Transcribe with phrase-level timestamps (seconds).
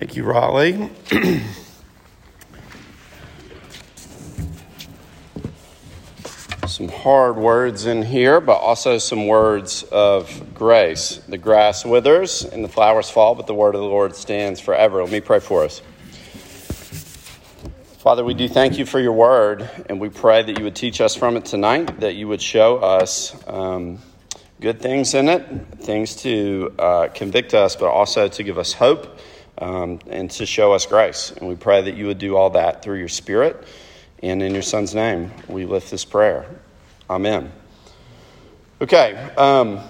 [0.00, 0.90] Thank you, Raleigh.
[6.66, 11.20] some hard words in here, but also some words of grace.
[11.28, 15.02] The grass withers and the flowers fall, but the word of the Lord stands forever.
[15.02, 15.82] Let me pray for us.
[17.98, 21.02] Father, we do thank you for your word, and we pray that you would teach
[21.02, 23.98] us from it tonight, that you would show us um,
[24.62, 25.46] good things in it,
[25.80, 29.18] things to uh, convict us, but also to give us hope
[29.60, 31.32] um, and to show us grace.
[31.32, 33.64] And we pray that you would do all that through your Spirit.
[34.22, 36.46] And in your Son's name, we lift this prayer.
[37.08, 37.52] Amen.
[38.80, 39.14] Okay.
[39.36, 39.80] Um,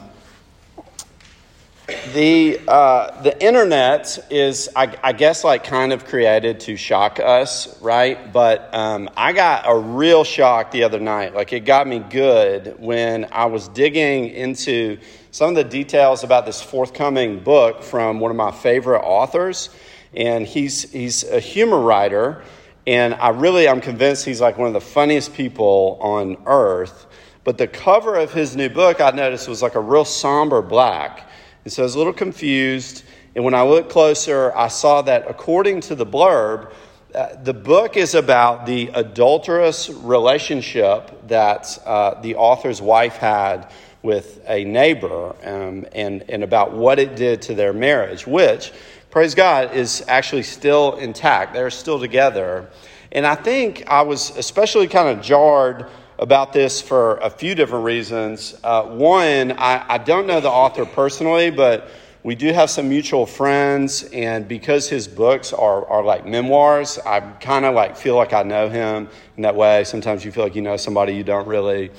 [2.13, 7.81] the uh, the internet is, I, I, guess, like kind of created to shock us,
[7.81, 8.33] right?
[8.33, 11.35] But um, I got a real shock the other night.
[11.35, 14.99] Like it got me good when I was digging into
[15.33, 19.71] some of the details about this forthcoming book from one of my favorite authors,
[20.13, 22.43] and he's he's a humor writer,
[22.87, 27.07] and I really I'm convinced he's like one of the funniest people on earth.
[27.45, 31.31] But the cover of his new book I noticed was like a real somber black,
[31.65, 33.05] and so I was a little confused.
[33.37, 36.73] And when I looked closer, I saw that according to the blurb.
[37.15, 43.71] Uh, the book is about the adulterous relationship that uh, the author's wife had
[44.03, 48.73] with a neighbor um, and, and about what it did to their marriage, which,
[49.11, 51.53] praise God, is actually still intact.
[51.53, 52.69] They're still together.
[53.13, 55.87] And I think I was especially kind of jarred
[56.19, 58.55] about this for a few different reasons.
[58.63, 61.89] Uh, one, I, I don't know the author personally, but
[62.23, 67.21] we do have some mutual friends, and because his books are, are like memoirs, I
[67.21, 69.85] kind of like feel like I know him in that way.
[69.85, 71.91] Sometimes you feel like you know somebody you don't really.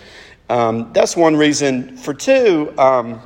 [0.52, 1.96] Um, that's one reason.
[1.96, 3.22] For two, um,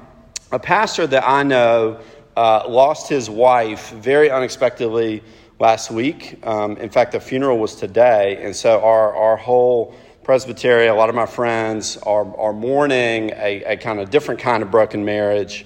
[0.51, 1.99] a pastor that I know
[2.37, 5.23] uh, lost his wife very unexpectedly
[5.57, 6.39] last week.
[6.45, 11.09] Um, in fact, the funeral was today, and so our, our whole presbytery, a lot
[11.09, 15.65] of my friends are, are mourning a, a kind of different kind of broken marriage.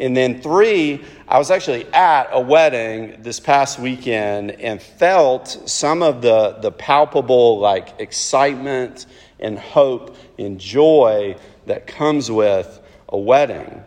[0.00, 6.02] And then three, I was actually at a wedding this past weekend and felt some
[6.02, 9.06] of the, the palpable like excitement
[9.40, 13.82] and hope and joy that comes with a wedding.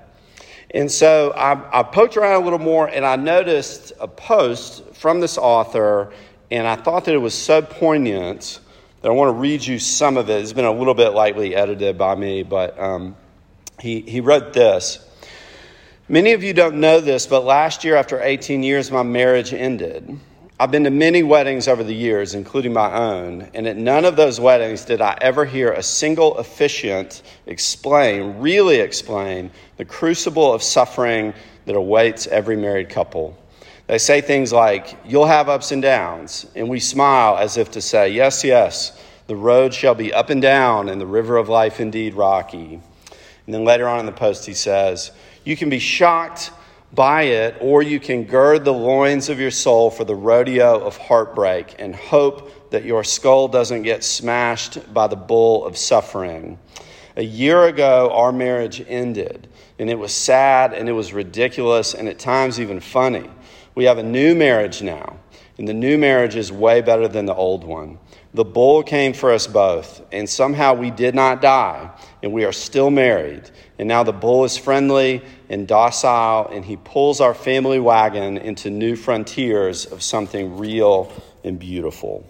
[0.74, 5.20] And so I, I, poked around a little more and I noticed a post from
[5.20, 6.14] this author,
[6.50, 8.60] and I thought that it was so poignant
[9.02, 10.42] that I want to read you some of it.
[10.42, 13.18] It's been a little bit lightly edited by me, but um,
[13.82, 15.06] he, he wrote this.
[16.08, 20.20] Many of you don't know this, but last year, after 18 years, my marriage ended.
[20.62, 24.16] I've been to many weddings over the years, including my own, and at none of
[24.16, 30.62] those weddings did I ever hear a single officiant explain, really explain, the crucible of
[30.62, 31.34] suffering
[31.66, 33.36] that awaits every married couple.
[33.88, 37.82] They say things like, You'll have ups and downs, and we smile as if to
[37.82, 41.80] say, Yes, yes, the road shall be up and down, and the river of life
[41.80, 42.80] indeed rocky.
[43.48, 45.10] And then later on in the post, he says,
[45.44, 46.52] You can be shocked
[46.94, 50.98] by it, or you can gird the loins of your soul for the rodeo of
[50.98, 56.60] heartbreak and hope that your skull doesn't get smashed by the bull of suffering.
[57.16, 59.48] A year ago, our marriage ended,
[59.80, 63.30] and it was sad and it was ridiculous and at times even funny.
[63.76, 65.18] We have a new marriage now,
[65.58, 68.00] and the new marriage is way better than the old one.
[68.34, 71.90] The bull came for us both, and somehow we did not die,
[72.24, 73.50] and we are still married.
[73.78, 78.70] And now the bull is friendly and docile, and he pulls our family wagon into
[78.70, 81.12] new frontiers of something real
[81.44, 82.26] and beautiful.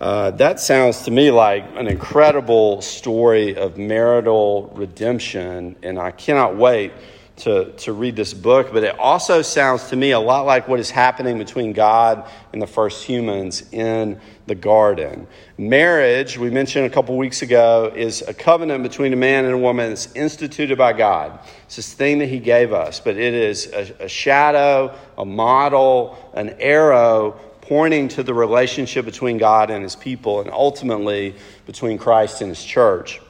[0.00, 6.56] Uh, that sounds to me like an incredible story of marital redemption, and I cannot
[6.56, 6.92] wait
[7.36, 10.80] to, to read this book, but it also sounds to me a lot like what
[10.80, 15.26] is happening between God and the first humans in the garden.
[15.58, 19.58] Marriage, we mentioned a couple weeks ago, is a covenant between a man and a
[19.58, 21.38] woman that's instituted by God.
[21.66, 26.16] It's this thing that He gave us, but it is a, a shadow, a model,
[26.32, 31.34] an arrow pointing to the relationship between God and His people, and ultimately
[31.66, 33.20] between Christ and His church.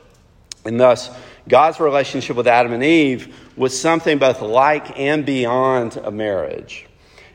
[0.64, 1.10] And thus,
[1.48, 6.86] God's relationship with Adam and Eve was something both like and beyond a marriage.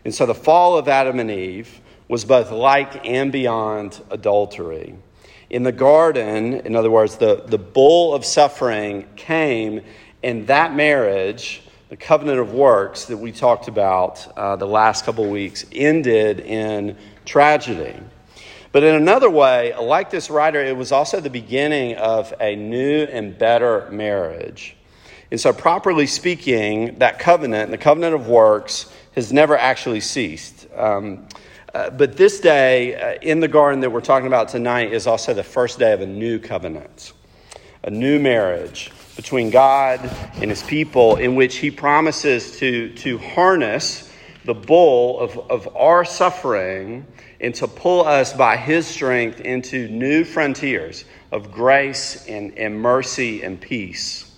[0.06, 4.96] And so the fall of Adam and Eve was both like and beyond adultery.
[5.50, 9.82] In the garden, in other words, the, the bull of suffering came,
[10.24, 15.30] and that marriage, the covenant of works that we talked about uh, the last couple
[15.30, 16.96] weeks, ended in
[17.26, 17.96] tragedy.
[18.72, 23.04] But in another way, like this writer, it was also the beginning of a new
[23.04, 24.78] and better marriage.
[25.32, 30.68] And so, properly speaking, that covenant, the covenant of works, has never actually ceased.
[30.76, 31.28] Um,
[31.74, 35.34] uh, but this day uh, in the garden that we're talking about tonight is also
[35.34, 37.14] the first day of a new covenant,
[37.84, 40.02] a new marriage between God
[40.36, 44.12] and his people, in which he promises to, to harness
[44.44, 47.06] the bull of, of our suffering
[47.40, 53.44] and to pull us by his strength into new frontiers of grace and, and mercy
[53.44, 54.31] and peace.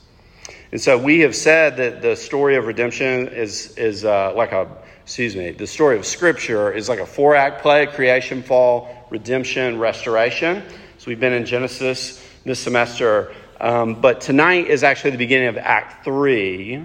[0.74, 4.68] And so we have said that the story of redemption is, is uh, like a,
[5.04, 9.78] excuse me, the story of Scripture is like a four act play creation, fall, redemption,
[9.78, 10.64] restoration.
[10.98, 13.36] So we've been in Genesis this semester.
[13.62, 16.84] Um, but tonight is actually the beginning of Act 3,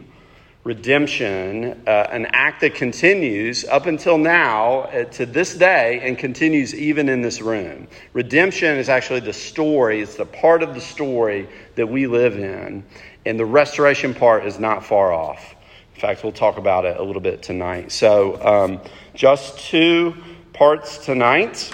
[0.65, 6.75] redemption, uh, an act that continues up until now uh, to this day and continues
[6.75, 7.89] even in this room.
[8.13, 12.85] Redemption is actually the story, it's the part of the story that we live in,
[13.29, 15.55] and the restoration part is not far off.
[15.95, 17.93] In fact, we'll talk about it a little bit tonight.
[17.93, 18.81] So, um,
[19.15, 20.15] just two
[20.53, 21.73] parts tonight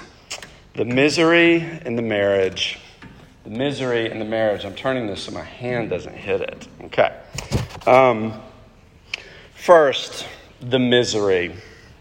[0.75, 2.79] the misery and the marriage.
[3.45, 4.65] The misery and the marriage.
[4.65, 6.69] I'm turning this so my hand doesn't hit it.
[6.85, 7.17] Okay.
[7.87, 8.41] Um,
[9.65, 10.27] First,
[10.61, 11.55] the misery.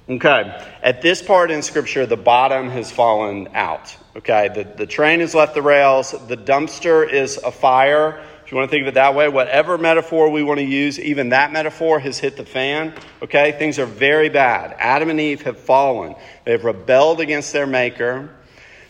[0.10, 3.96] Okay, at this part in Scripture, the bottom has fallen out.
[4.18, 8.22] Okay, the, the train has left the rails, the dumpster is a fire.
[8.45, 11.00] If you want to think of it that way, whatever metaphor we want to use,
[11.00, 12.94] even that metaphor has hit the fan.
[13.22, 14.75] Okay, things are very bad.
[14.80, 18.30] Adam and Eve have fallen, they have rebelled against their Maker.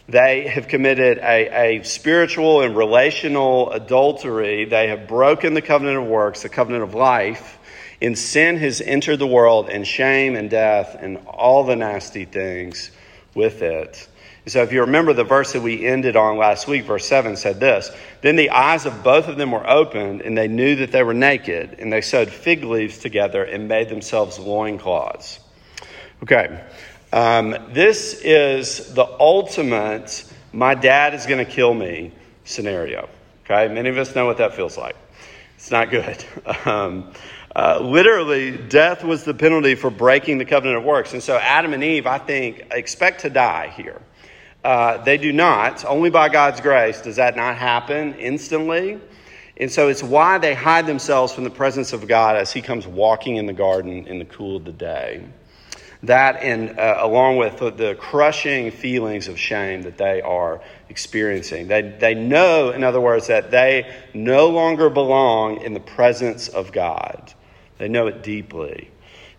[0.10, 4.66] They have committed a, a spiritual and relational adultery.
[4.66, 7.58] They have broken the covenant of works, the covenant of life
[8.04, 12.92] and sin has entered the world, and shame and death and all the nasty things
[13.36, 14.08] with it.
[14.46, 17.62] So, if you remember the verse that we ended on last week, verse 7 said
[17.62, 17.92] this
[18.22, 21.14] Then the eyes of both of them were opened, and they knew that they were
[21.14, 25.40] naked, and they sewed fig leaves together and made themselves loincloths.
[26.24, 26.62] Okay,
[27.14, 32.12] um, this is the ultimate, my dad is going to kill me
[32.44, 33.08] scenario.
[33.46, 34.96] Okay, many of us know what that feels like.
[35.56, 36.24] It's not good.
[36.66, 37.14] Um,
[37.56, 41.14] uh, literally, death was the penalty for breaking the covenant of works.
[41.14, 44.02] And so Adam and Eve, I think, expect to die here.
[44.64, 45.86] Uh, they do not.
[45.86, 49.00] Only by God's grace does that not happen instantly.
[49.58, 52.88] And so it's why they hide themselves from the presence of God as He comes
[52.88, 55.24] walking in the garden in the cool of the day.
[56.02, 60.60] That, and uh, along with the, crushing feelings of shame that they are
[60.90, 61.68] experiencing.
[61.68, 66.74] They, they know, in other words, that they no longer belong in the presence of
[66.74, 67.34] God.
[67.84, 68.90] They know it deeply.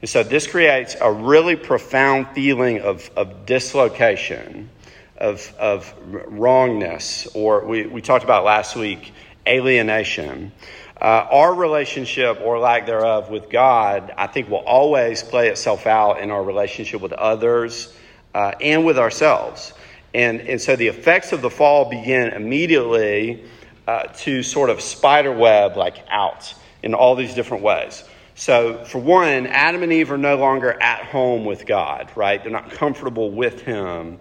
[0.03, 4.69] And so this creates a really profound feeling of, of dislocation,
[5.17, 9.15] of, of wrongness, or we, we talked about last week,
[9.49, 10.53] alienation.
[11.01, 16.21] Uh, our relationship or lack thereof with God, I think, will always play itself out
[16.21, 17.97] in our relationship with others
[18.35, 19.73] uh, and with ourselves.
[20.13, 23.43] And, and so the effects of the fall begin immediately
[23.89, 26.53] uh, to sort of spider web like out
[26.83, 28.05] in all these different ways.
[28.37, 32.43] So, for one, Adam and Eve are no longer at home with God, right?
[32.43, 34.19] They're not comfortable with Him.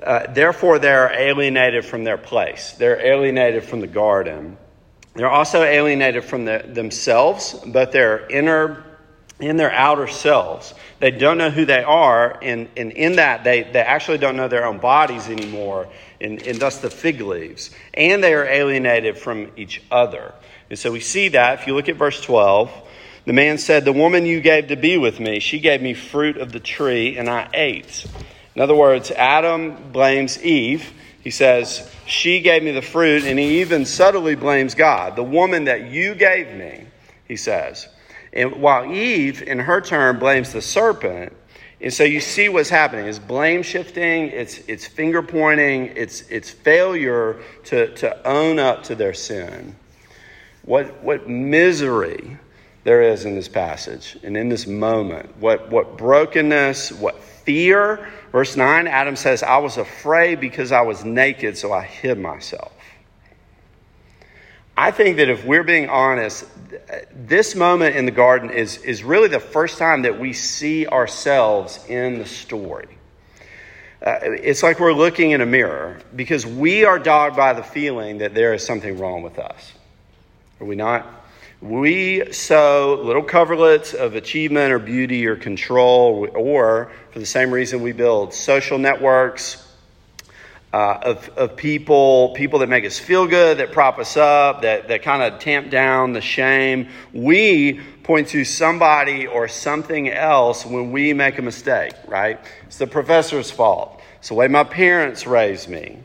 [0.00, 2.72] Uh, therefore, they're alienated from their place.
[2.72, 4.56] They're alienated from the garden.
[5.14, 8.84] They're also alienated from the, themselves, both their inner
[9.40, 10.72] and their outer selves.
[11.00, 14.46] They don't know who they are, and, and in that, they, they actually don't know
[14.46, 15.88] their own bodies anymore,
[16.20, 17.70] and, and thus the fig leaves.
[17.94, 20.34] And they are alienated from each other.
[20.70, 22.70] And so we see that if you look at verse 12.
[23.26, 26.36] The man said, The woman you gave to be with me, she gave me fruit
[26.36, 28.06] of the tree, and I ate.
[28.54, 30.92] In other words, Adam blames Eve.
[31.22, 35.16] He says, She gave me the fruit, and he even subtly blames God.
[35.16, 36.86] The woman that you gave me,
[37.26, 37.88] he says.
[38.32, 41.32] And while Eve, in her turn, blames the serpent,
[41.80, 43.06] and so you see what's happening.
[43.06, 48.94] It's blame shifting, it's, it's finger pointing, it's, it's failure to, to own up to
[48.94, 49.76] their sin.
[50.62, 52.38] What, what misery
[52.84, 55.36] there is in this passage and in this moment.
[55.38, 58.08] What, what brokenness, what fear.
[58.30, 62.72] Verse 9, Adam says, I was afraid because I was naked, so I hid myself.
[64.76, 66.44] I think that if we're being honest,
[67.14, 71.78] this moment in the garden is, is really the first time that we see ourselves
[71.88, 72.88] in the story.
[74.04, 78.18] Uh, it's like we're looking in a mirror because we are dogged by the feeling
[78.18, 79.72] that there is something wrong with us.
[80.60, 81.23] Are we not?
[81.64, 87.80] We sew little coverlets of achievement or beauty or control, or for the same reason
[87.80, 89.66] we build social networks,
[90.74, 94.88] uh, of, of people, people that make us feel good, that prop us up, that,
[94.88, 96.90] that kind of tamp down the shame.
[97.14, 102.40] We point to somebody or something else when we make a mistake, right?
[102.66, 104.02] It's the professor's fault.
[104.18, 106.00] It's the way my parents raised me.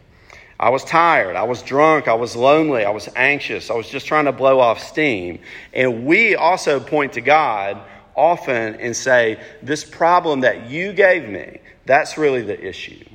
[0.59, 1.35] I was tired.
[1.35, 2.07] I was drunk.
[2.07, 2.83] I was lonely.
[2.83, 3.69] I was anxious.
[3.69, 5.39] I was just trying to blow off steam.
[5.73, 7.81] And we also point to God
[8.15, 13.05] often and say, This problem that you gave me, that's really the issue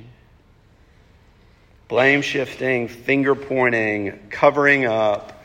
[1.87, 5.43] blame shifting, finger pointing, covering up.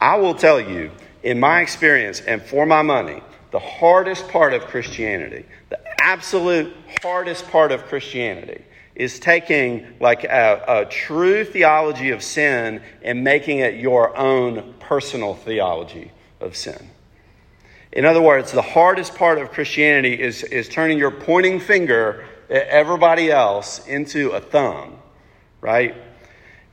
[0.00, 0.90] I will tell you,
[1.22, 7.48] in my experience and for my money, the hardest part of Christianity, the absolute hardest
[7.50, 8.64] part of Christianity,
[9.00, 15.34] is taking like a, a, true theology of sin and making it your own personal
[15.34, 16.90] theology of sin.
[17.92, 22.66] In other words, the hardest part of Christianity is, is turning your pointing finger at
[22.66, 25.00] everybody else into a thumb
[25.60, 25.94] right?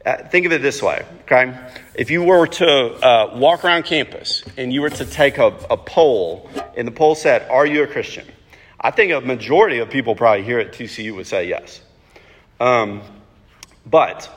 [0.06, 1.54] Uh, think of it this way, okay?
[1.96, 5.78] If you were to uh, walk around campus and you were to take a, a
[5.78, 8.26] poll, and the poll said, Are you a Christian?
[8.80, 11.82] I think a majority of people probably here at TCU would say yes.
[12.60, 13.02] Um,
[13.86, 14.30] but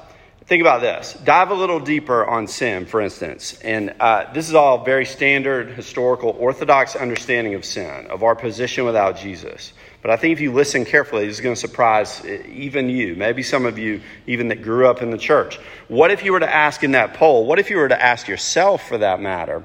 [0.46, 1.16] think about this.
[1.24, 3.58] Dive a little deeper on sin, for instance.
[3.60, 8.84] And uh, this is all very standard, historical, orthodox understanding of sin, of our position
[8.84, 9.72] without Jesus.
[10.02, 13.42] But I think if you listen carefully, this is going to surprise even you, maybe
[13.42, 15.56] some of you, even that grew up in the church.
[15.88, 18.26] What if you were to ask in that poll, what if you were to ask
[18.26, 19.64] yourself for that matter,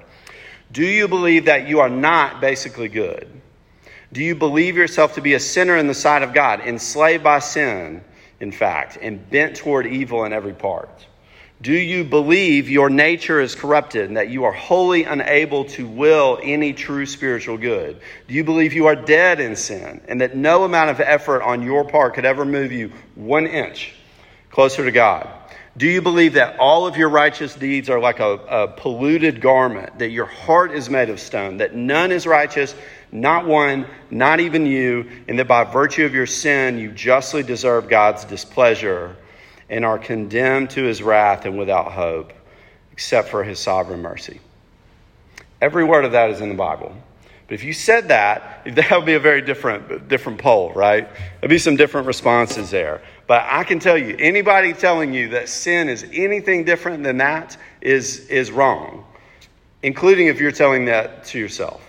[0.72, 3.30] do you believe that you are not basically good?
[4.12, 7.40] Do you believe yourself to be a sinner in the sight of God, enslaved by
[7.40, 8.04] sin,
[8.39, 11.06] in fact, and bent toward evil in every part?
[11.62, 16.38] Do you believe your nature is corrupted and that you are wholly unable to will
[16.44, 18.01] any true spiritual good?
[18.27, 21.62] Do you believe you are dead in sin and that no amount of effort on
[21.62, 23.94] your part could ever move you one inch
[24.51, 25.30] closer to God?
[25.77, 30.00] Do you believe that all of your righteous deeds are like a, a polluted garment,
[30.00, 32.75] that your heart is made of stone, that none is righteous,
[33.22, 37.89] not one, not even you, and that by virtue of your sin you justly deserve
[37.89, 39.15] God's displeasure?
[39.69, 42.34] and are condemned to his wrath and without hope,
[42.91, 44.39] except for his sovereign mercy.
[45.62, 46.95] Every word of that is in the Bible.
[47.48, 51.07] But if you said that, that would be a very different, different poll, right?
[51.39, 53.01] There'd be some different responses there.
[53.27, 57.57] But I can tell you, anybody telling you that sin is anything different than that
[57.81, 59.05] is, is wrong,
[59.81, 61.81] including if you're telling that to yourself.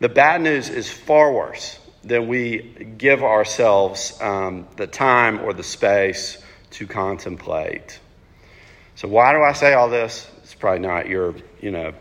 [0.00, 5.62] The bad news is far worse than we give ourselves um, the time or the
[5.62, 8.00] space to contemplate.
[8.94, 10.30] So, why do I say all this?
[10.42, 11.92] It's probably not your, you know,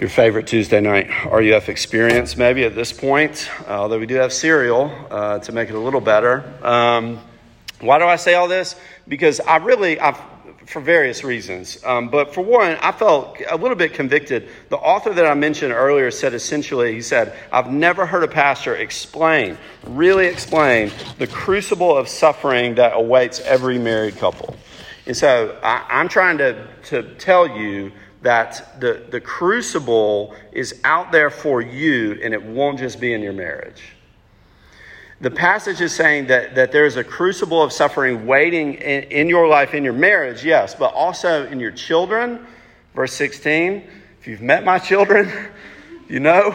[0.00, 4.32] your favorite Tuesday night RUF experience, maybe at this point, uh, although we do have
[4.32, 6.42] cereal uh, to make it a little better.
[6.62, 7.20] Um,
[7.80, 8.76] why do I say all this?
[9.06, 10.18] Because I really, I've
[10.66, 11.82] for various reasons.
[11.84, 14.48] Um, but for one, I felt a little bit convicted.
[14.68, 18.74] The author that I mentioned earlier said essentially, he said, I've never heard a pastor
[18.74, 24.56] explain, really explain, the crucible of suffering that awaits every married couple.
[25.06, 27.92] And so I, am trying to, to tell you
[28.22, 33.22] that the, the crucible is out there for you and it won't just be in
[33.22, 33.95] your marriage.
[35.20, 39.48] The passage is saying that, that there's a crucible of suffering waiting in, in your
[39.48, 42.46] life, in your marriage, yes, but also in your children.
[42.94, 43.82] Verse 16,
[44.20, 45.32] if you've met my children,
[46.08, 46.54] you know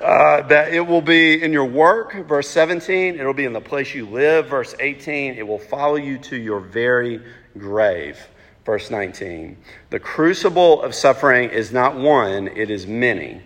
[0.00, 2.26] uh, that it will be in your work.
[2.26, 4.48] Verse 17, it'll be in the place you live.
[4.48, 7.22] Verse 18, it will follow you to your very
[7.56, 8.18] grave.
[8.64, 9.56] Verse 19,
[9.90, 13.40] the crucible of suffering is not one, it is many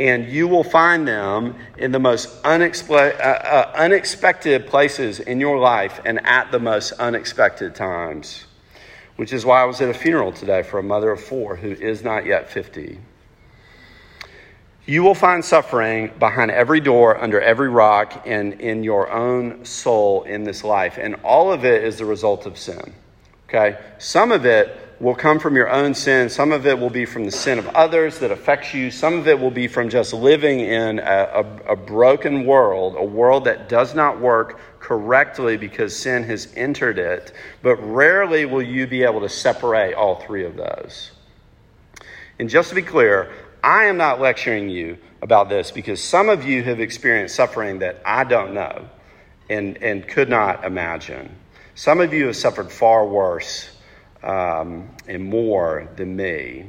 [0.00, 6.00] and you will find them in the most uh, uh, unexpected places in your life
[6.06, 8.46] and at the most unexpected times.
[9.16, 11.72] Which is why I was at a funeral today for a mother of four who
[11.72, 12.98] is not yet 50.
[14.86, 20.22] You will find suffering behind every door, under every rock, and in your own soul
[20.22, 20.96] in this life.
[20.96, 22.94] And all of it is the result of sin.
[23.50, 23.78] Okay?
[23.98, 26.28] Some of it will come from your own sin.
[26.28, 28.90] Some of it will be from the sin of others that affects you.
[28.90, 33.04] Some of it will be from just living in a, a, a, broken world, a
[33.04, 37.32] world that does not work correctly because sin has entered it.
[37.62, 41.12] But rarely will you be able to separate all three of those.
[42.38, 43.32] And just to be clear,
[43.64, 48.02] I am not lecturing you about this because some of you have experienced suffering that
[48.04, 48.86] I don't know
[49.48, 51.34] and, and could not imagine.
[51.74, 53.70] Some of you have suffered far worse
[54.22, 56.66] um, and more than me.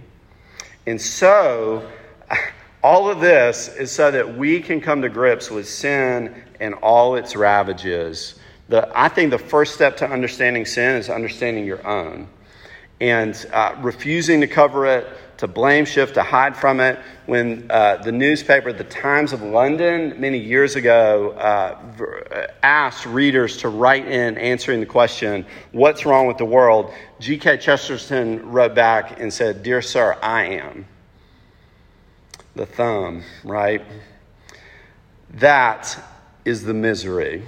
[0.87, 1.89] And so,
[2.83, 7.15] all of this is so that we can come to grips with sin and all
[7.15, 8.39] its ravages
[8.69, 12.27] The, I think the first step to understanding sin is understanding your own
[13.01, 15.07] and uh, refusing to cover it,
[15.41, 16.99] to blame shift, to hide from it.
[17.25, 23.69] When uh, the newspaper, The Times of London, many years ago, uh, asked readers to
[23.69, 26.93] write in answering the question, What's wrong with the world?
[27.19, 27.57] G.K.
[27.57, 30.85] Chesterton wrote back and said, Dear sir, I am.
[32.53, 33.81] The thumb, right?
[35.31, 35.97] That
[36.45, 37.47] is the misery.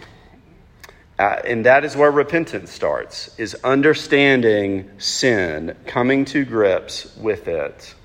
[1.23, 7.95] Uh, and that is where repentance starts, is understanding sin, coming to grips with it.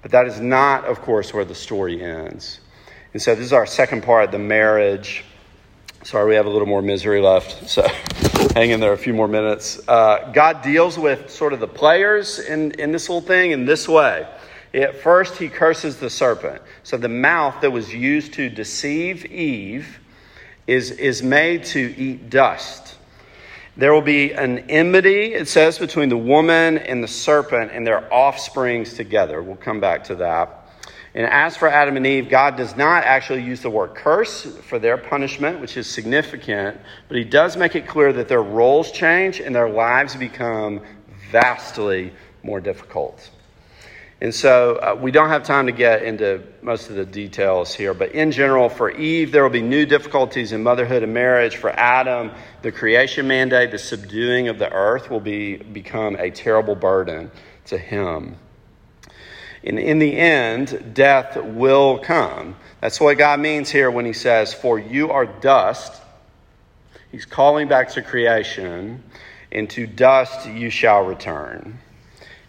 [0.00, 2.60] But that is not, of course, where the story ends.
[3.12, 5.22] And so this is our second part, the marriage.
[6.02, 7.86] Sorry, we have a little more misery left, so
[8.54, 9.86] hang in there a few more minutes.
[9.86, 13.86] Uh, God deals with sort of the players in, in this whole thing in this
[13.86, 14.26] way.
[14.72, 16.62] At first, he curses the serpent.
[16.84, 20.00] So the mouth that was used to deceive Eve
[20.66, 22.96] is, is made to eat dust.
[23.76, 28.12] There will be an enmity, it says, between the woman and the serpent and their
[28.12, 29.42] offsprings together.
[29.42, 30.66] We'll come back to that.
[31.14, 34.78] And as for Adam and Eve, God does not actually use the word curse for
[34.78, 39.40] their punishment, which is significant, but He does make it clear that their roles change
[39.40, 40.82] and their lives become
[41.30, 43.30] vastly more difficult.
[44.20, 47.92] And so uh, we don't have time to get into most of the details here,
[47.92, 51.56] but in general, for Eve, there will be new difficulties in motherhood and marriage.
[51.56, 52.30] For Adam,
[52.62, 57.30] the creation mandate, the subduing of the earth, will be, become a terrible burden
[57.66, 58.36] to him.
[59.62, 62.56] And in the end, death will come.
[62.80, 66.00] That's what God means here when he says, For you are dust.
[67.12, 69.02] He's calling back to creation,
[69.52, 71.80] and to dust you shall return.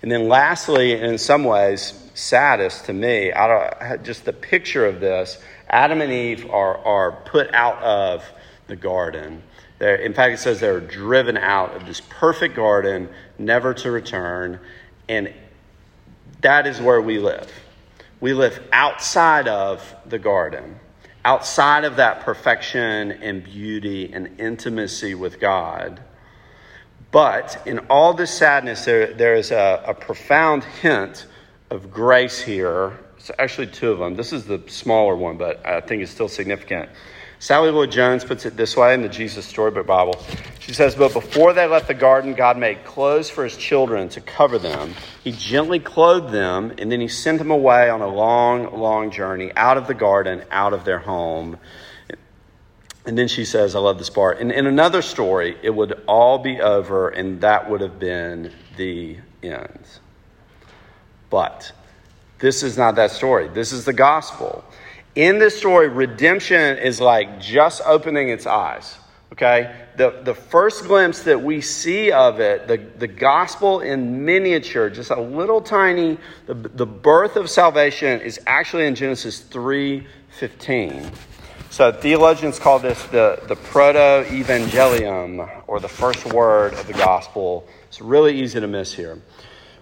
[0.08, 5.38] And then, lastly, in some ways, saddest to me, out just the picture of this,
[5.68, 8.24] Adam and Eve are, are put out of
[8.68, 9.44] the garden.
[9.80, 14.62] They're, in fact, it says they're driven out of this perfect garden, never to return.
[15.10, 15.34] And
[16.40, 17.52] that is where we live.
[18.22, 20.80] We live outside of the garden,
[21.26, 26.00] outside of that perfection and beauty and intimacy with God.
[27.18, 31.26] But in all this sadness, there, there is a, a profound hint
[31.72, 32.94] of grace here.
[33.18, 34.16] It's actually two of them.
[34.16, 36.90] This is the smaller one, but I think it's still significant.
[37.40, 40.24] Sally Lloyd Jones puts it this way in the Jesus Storybook Bible.
[40.60, 44.22] She says, But before they left the garden, God made clothes for his children to
[44.22, 44.94] cover them.
[45.24, 49.52] He gently clothed them, and then he sent them away on a long, long journey
[49.56, 51.58] out of the garden, out of their home.
[53.08, 54.42] And then she says, I love this part.
[54.42, 59.18] And in another story, it would all be over, and that would have been the
[59.42, 59.80] end.
[61.30, 61.72] But
[62.40, 63.48] this is not that story.
[63.48, 64.66] This is the gospel.
[65.16, 68.98] In this story, redemption is like just opening its eyes.
[69.32, 69.74] Okay?
[69.96, 75.12] The, the first glimpse that we see of it, the, the gospel in miniature, just
[75.12, 81.10] a little tiny, the, the birth of salvation is actually in Genesis 3 15.
[81.78, 87.68] So theologians call this the, the proto evangelium, or the first word of the gospel.
[87.88, 89.22] It's really easy to miss here.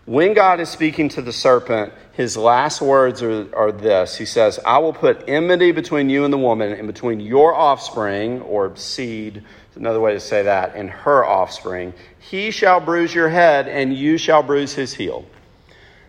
[0.03, 4.59] When God is speaking to the serpent, his last words are, are this He says,
[4.65, 9.45] I will put enmity between you and the woman, and between your offspring, or seed,
[9.75, 11.93] another way to say that, and her offspring.
[12.19, 15.25] He shall bruise your head, and you shall bruise his heel.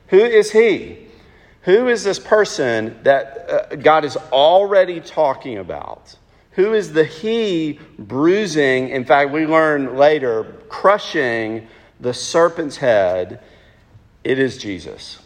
[0.09, 1.06] Who is he?
[1.67, 6.15] Who is this person that uh, God is already talking about?
[6.53, 8.91] Who is the he bruising?
[8.91, 11.67] In fact, we learn later, crushing
[11.99, 13.43] the serpent's head.
[14.23, 15.19] It is Jesus.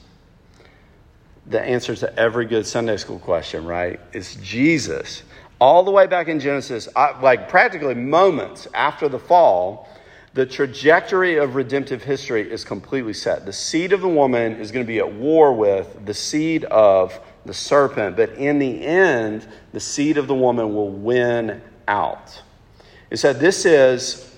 [1.47, 4.01] The answer to every good Sunday school question, right?
[4.15, 5.25] It's Jesus.
[5.59, 9.91] All the way back in Genesis, like practically moments after the fall,
[10.33, 13.47] the trajectory of redemptive history is completely set.
[13.47, 17.19] The seed of the woman is going to be at war with the seed of
[17.45, 22.43] the serpent, but in the end, the seed of the woman will win out.
[23.11, 24.33] It said this is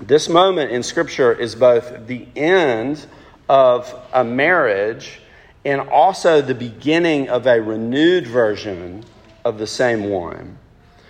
[0.00, 3.06] this moment in Scripture is both the end
[3.48, 5.20] of a marriage
[5.64, 9.04] and also the beginning of a renewed version
[9.44, 10.58] of the same one.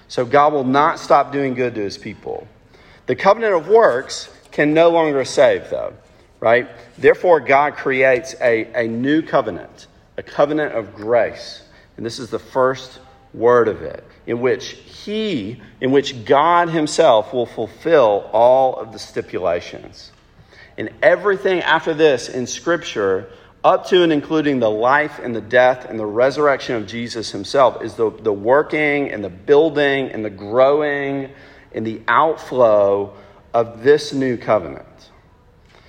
[0.09, 2.49] So God will not stop doing good to his people.
[3.11, 5.94] The covenant of works can no longer save, though,
[6.38, 6.68] right?
[6.96, 11.64] Therefore, God creates a, a new covenant, a covenant of grace.
[11.96, 13.01] And this is the first
[13.35, 18.99] word of it, in which He, in which God Himself will fulfill all of the
[19.01, 20.12] stipulations.
[20.79, 23.29] And everything after this in Scripture,
[23.64, 27.83] up to and including the life and the death and the resurrection of Jesus Himself,
[27.83, 31.31] is the, the working and the building and the growing
[31.72, 33.14] in the outflow
[33.54, 34.87] of this new covenant.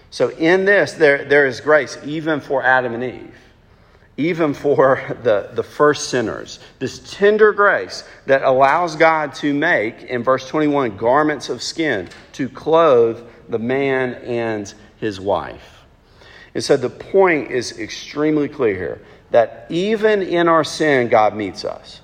[0.10, 3.36] So, in this, there, there is grace even for Adam and Eve,
[4.18, 6.60] even for the, the first sinners.
[6.80, 12.50] This tender grace that allows God to make, in verse 21, garments of skin to
[12.50, 15.86] clothe the man and his wife.
[16.54, 21.64] And so, the point is extremely clear here that even in our sin, God meets
[21.64, 22.02] us.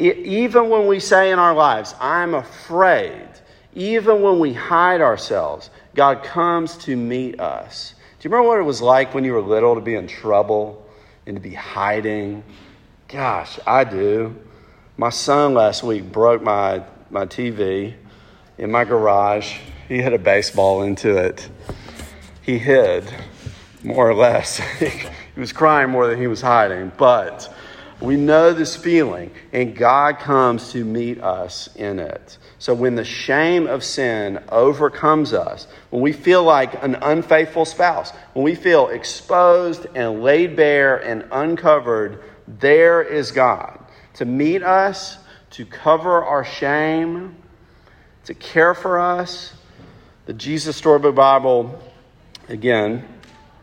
[0.00, 3.28] Even when we say in our lives, I'm afraid,
[3.74, 7.94] even when we hide ourselves, God comes to meet us.
[8.18, 10.86] Do you remember what it was like when you were little to be in trouble
[11.26, 12.42] and to be hiding?
[13.08, 14.34] Gosh, I do.
[14.96, 17.92] My son last week broke my, my TV
[18.56, 19.58] in my garage.
[19.86, 21.46] He hit a baseball into it.
[22.40, 23.04] He hid,
[23.84, 24.56] more or less.
[24.78, 27.54] he was crying more than he was hiding, but
[28.00, 32.38] we know this feeling, and God comes to meet us in it.
[32.58, 38.10] So when the shame of sin overcomes us, when we feel like an unfaithful spouse,
[38.32, 43.78] when we feel exposed and laid bare and uncovered, there is God
[44.14, 45.18] to meet us,
[45.50, 47.36] to cover our shame,
[48.24, 49.52] to care for us.
[50.26, 51.82] The Jesus Storybook Bible,
[52.48, 53.06] again,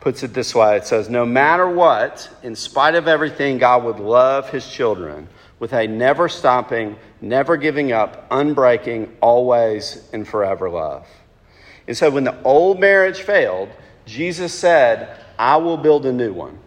[0.00, 3.98] puts it this way it says, No matter what, in spite of everything, God would
[3.98, 11.06] love his children with a never stopping, never giving up, unbreaking, always and forever love.
[11.86, 13.70] And so when the old marriage failed,
[14.06, 16.58] Jesus said, I will build a new one.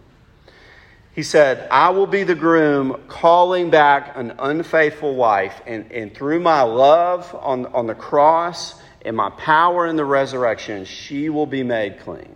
[1.14, 6.40] He said, I will be the groom calling back an unfaithful wife, and, and through
[6.40, 11.62] my love on, on the cross and my power in the resurrection, she will be
[11.62, 12.34] made clean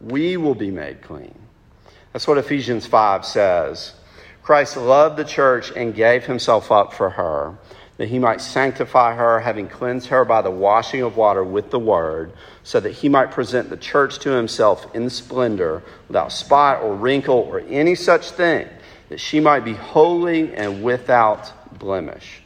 [0.00, 1.34] we will be made clean.
[2.12, 3.94] That's what Ephesians 5 says.
[4.42, 7.58] Christ loved the church and gave himself up for her,
[7.98, 11.78] that he might sanctify her, having cleansed her by the washing of water with the
[11.78, 12.32] word,
[12.62, 17.40] so that he might present the church to himself in splendor, without spot or wrinkle
[17.40, 18.68] or any such thing,
[19.10, 22.40] that she might be holy and without blemish.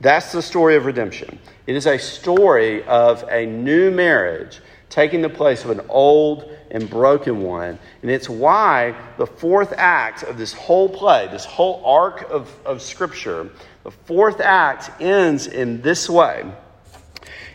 [0.00, 1.38] That's the story of redemption.
[1.66, 6.88] It is a story of a new marriage taking the place of an old and
[6.88, 7.78] broken one.
[8.02, 12.82] And it's why the fourth act of this whole play, this whole arc of, of
[12.82, 13.50] Scripture,
[13.82, 16.44] the fourth act ends in this way.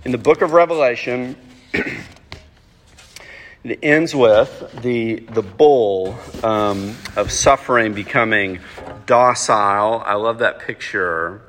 [0.03, 1.35] In the book of Revelation,
[3.63, 8.59] it ends with the, the bull um, of suffering becoming
[9.05, 10.03] docile.
[10.05, 11.41] I love that picture.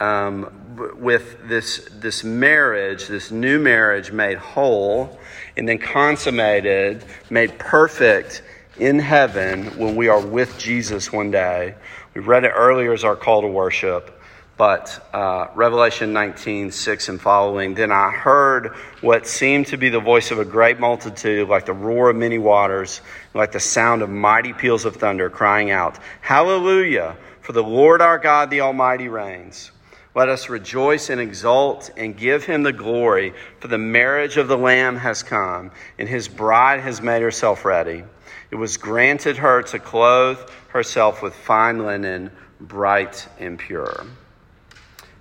[0.00, 5.18] Um, with this, this marriage, this new marriage made whole
[5.56, 8.42] and then consummated, made perfect
[8.78, 11.74] in heaven when we are with Jesus one day.
[12.14, 14.20] We read it earlier as our call to worship,
[14.56, 17.74] but uh, Revelation 19, 6 and following.
[17.74, 21.72] Then I heard what seemed to be the voice of a great multitude, like the
[21.72, 23.00] roar of many waters,
[23.34, 27.16] like the sound of mighty peals of thunder, crying out, Hallelujah!
[27.42, 29.70] For the Lord our God, the Almighty, reigns.
[30.14, 34.58] Let us rejoice and exult and give him the glory, for the marriage of the
[34.58, 38.02] Lamb has come, and his bride has made herself ready.
[38.50, 44.04] It was granted her to clothe herself with fine linen, bright and pure.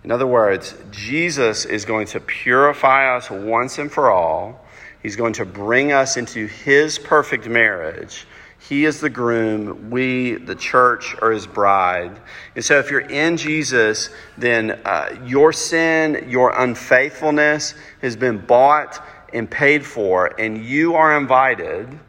[0.04, 4.66] In other words, Jesus is going to purify us once and for all.
[5.04, 8.26] He's going to bring us into his perfect marriage
[8.60, 9.90] he is the groom.
[9.90, 12.20] We, the church, are his bride.
[12.56, 19.02] And so, if you're in Jesus, then uh, your sin, your unfaithfulness has been bought
[19.34, 22.00] and paid for, and you are invited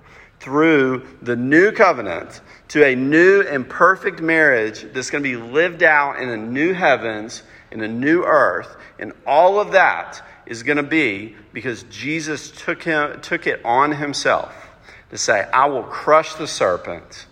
[0.41, 5.83] through the new covenant to a new and perfect marriage that's going to be lived
[5.83, 8.77] out in a new heavens, in a new earth.
[8.99, 13.93] And all of that is going to be because Jesus took, him, took it on
[13.93, 14.69] himself
[15.11, 17.27] to say, I will crush the serpent.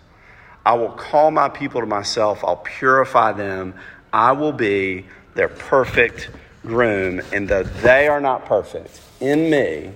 [0.65, 2.43] I will call my people to myself.
[2.43, 3.73] I'll purify them.
[4.11, 6.29] I will be their perfect
[6.63, 7.21] groom.
[7.33, 9.91] And though they are not perfect, in me,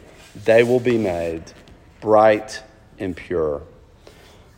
[0.45, 1.43] they will be made
[2.01, 2.63] bright
[2.99, 3.61] and pure.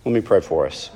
[0.05, 0.91] Let me pray for us.